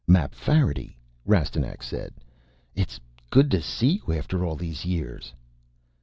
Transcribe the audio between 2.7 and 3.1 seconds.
"It's